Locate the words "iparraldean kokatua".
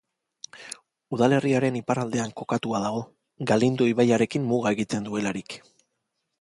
1.81-2.81